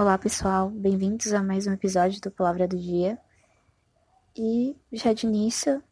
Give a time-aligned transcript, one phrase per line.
[0.00, 3.18] Olá, pessoal, bem-vindos a mais um episódio do Palavra do Dia.
[4.36, 5.82] E já de início,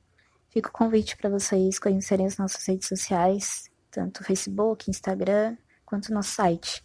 [0.49, 6.31] fica o convite para vocês conhecerem as nossas redes sociais, tanto Facebook, Instagram, quanto nosso
[6.37, 6.85] site.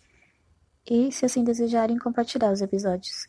[0.89, 3.27] E, se assim desejarem, compartilhar os episódios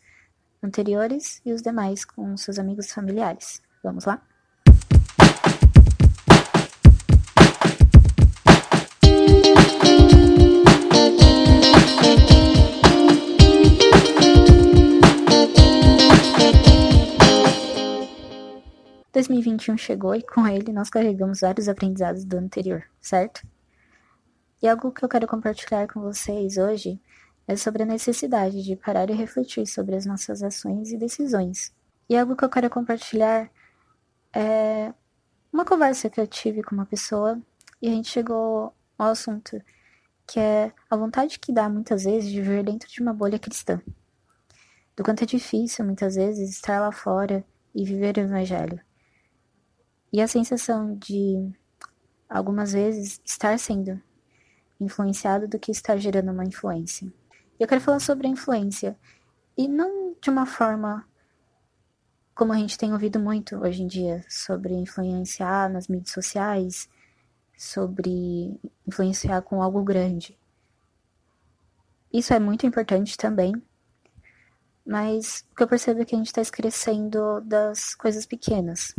[0.63, 3.61] anteriores e os demais com seus amigos e familiares.
[3.83, 4.27] Vamos lá?
[19.13, 23.47] 2021 chegou e com ele nós carregamos vários aprendizados do anterior, certo?
[24.61, 26.99] E algo que eu quero compartilhar com vocês hoje
[27.47, 31.71] é sobre a necessidade de parar e refletir sobre as nossas ações e decisões.
[32.09, 33.51] E algo que eu quero compartilhar
[34.33, 34.91] é
[35.51, 37.39] uma conversa que eu tive com uma pessoa
[37.79, 39.61] e a gente chegou ao assunto
[40.25, 43.79] que é a vontade que dá muitas vezes de viver dentro de uma bolha cristã.
[44.95, 48.79] Do quanto é difícil muitas vezes estar lá fora e viver o evangelho.
[50.13, 51.51] E a sensação de,
[52.29, 53.99] algumas vezes, estar sendo
[54.79, 57.11] influenciado do que estar gerando uma influência.
[57.59, 58.95] Eu quero falar sobre a influência.
[59.57, 61.03] E não de uma forma
[62.35, 66.87] como a gente tem ouvido muito hoje em dia, sobre influenciar nas mídias sociais,
[67.57, 70.37] sobre influenciar com algo grande.
[72.11, 73.53] Isso é muito importante também,
[74.85, 78.93] mas o que eu percebo é que a gente está esquecendo das coisas pequenas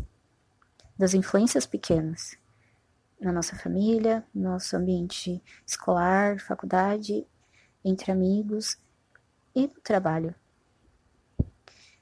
[0.99, 2.37] das influências pequenas
[3.21, 7.27] na nossa família, no nosso ambiente escolar, faculdade,
[7.85, 8.79] entre amigos
[9.55, 10.35] e no trabalho.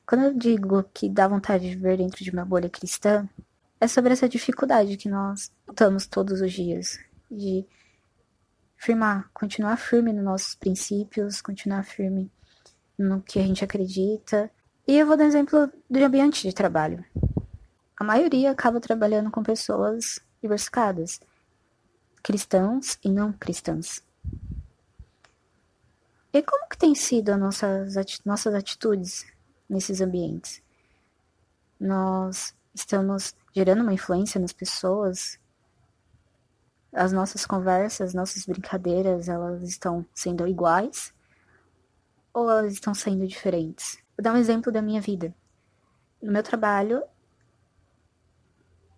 [0.06, 3.28] Quando eu digo que dá vontade de viver dentro de uma bolha cristã,
[3.80, 6.98] é sobre essa dificuldade que nós lutamos todos os dias
[7.30, 7.64] de
[8.76, 12.30] firmar, continuar firme nos nossos princípios, continuar firme
[12.98, 14.50] no que a gente acredita.
[14.86, 17.04] E eu vou dar exemplo do ambiente de trabalho
[18.02, 21.20] a maioria acaba trabalhando com pessoas diversificadas,
[22.20, 24.02] cristãos e não cristãs.
[26.32, 29.24] E como que tem sido as nossas, nossas atitudes
[29.68, 30.60] nesses ambientes?
[31.78, 35.38] Nós estamos gerando uma influência nas pessoas?
[36.92, 41.14] As nossas conversas, nossas brincadeiras, elas estão sendo iguais?
[42.34, 44.02] Ou elas estão sendo diferentes?
[44.16, 45.32] Vou dar um exemplo da minha vida.
[46.20, 47.04] No meu trabalho,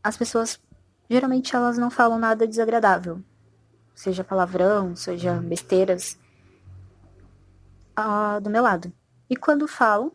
[0.04, 0.60] as pessoas
[1.08, 3.22] geralmente elas não falam nada desagradável,
[3.94, 6.18] seja palavrão, seja besteiras,
[7.98, 8.92] uh, do meu lado.
[9.30, 10.12] E quando falam,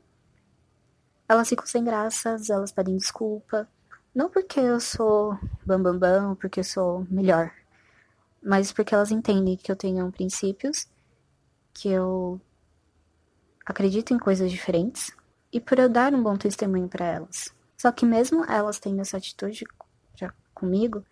[1.27, 3.67] elas ficam sem graças, elas pedem desculpa.
[4.13, 7.51] Não porque eu sou bambambam, bam, bam, porque eu sou melhor,
[8.43, 10.87] mas porque elas entendem que eu tenho princípios,
[11.73, 12.39] que eu
[13.65, 15.15] acredito em coisas diferentes
[15.51, 17.53] e por eu dar um bom testemunho para elas.
[17.77, 19.63] Só que mesmo elas tendo essa atitude
[20.59, 21.03] comigo,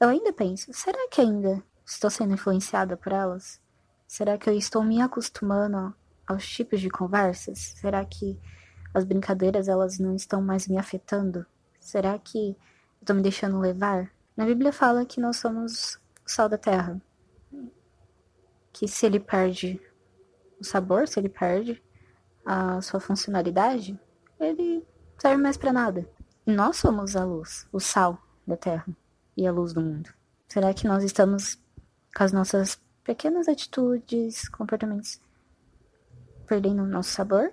[0.00, 3.60] eu ainda penso, será que ainda estou sendo influenciada por elas?
[4.06, 5.92] Será que eu estou me acostumando
[6.24, 7.74] aos tipos de conversas?
[7.80, 8.38] Será que
[8.94, 11.44] as brincadeiras elas não estão mais me afetando?
[11.80, 12.56] Será que eu
[13.00, 14.10] estou me deixando levar?
[14.36, 17.00] Na Bíblia fala que nós somos o sal da terra.
[18.72, 19.80] Que se ele perde
[20.60, 21.82] o sabor, se ele perde
[22.46, 23.98] a sua funcionalidade,
[24.38, 24.86] ele
[25.18, 26.08] serve mais para nada.
[26.46, 28.86] Nós somos a luz, o sal da terra
[29.36, 30.10] e a luz do mundo.
[30.48, 31.58] Será que nós estamos
[32.16, 35.20] com as nossas pequenas atitudes, comportamentos
[36.46, 37.52] perdendo o nosso sabor?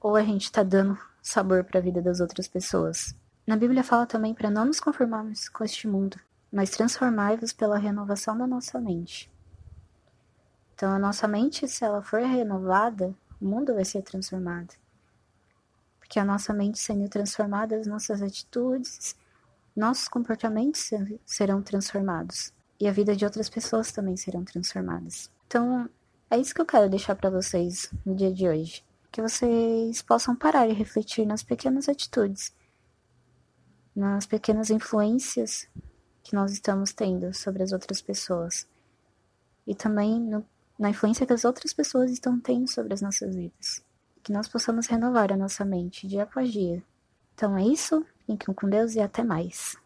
[0.00, 3.14] Ou a gente está dando sabor para a vida das outras pessoas?
[3.46, 6.18] Na Bíblia fala também para não nos conformarmos com este mundo,
[6.50, 9.30] mas transformai-vos pela renovação da nossa mente.
[10.74, 14.74] Então, a nossa mente, se ela for renovada, o mundo vai ser transformado
[16.08, 19.14] porque a nossa mente sendo transformada, as nossas atitudes,
[19.78, 20.90] nossos comportamentos
[21.24, 22.52] serão transformados.
[22.80, 25.30] E a vida de outras pessoas também serão transformadas.
[25.46, 25.88] Então,
[26.28, 30.34] é isso que eu quero deixar para vocês no dia de hoje, que vocês possam
[30.34, 32.52] parar e refletir nas pequenas atitudes,
[33.94, 35.68] nas pequenas influências
[36.24, 38.66] que nós estamos tendo sobre as outras pessoas.
[39.64, 40.44] E também no,
[40.76, 43.82] na influência que as outras pessoas estão tendo sobre as nossas vidas.
[44.24, 46.82] Que nós possamos renovar a nossa mente dia após dia.
[47.34, 49.76] Então é isso, fiquem com Deus e até mais.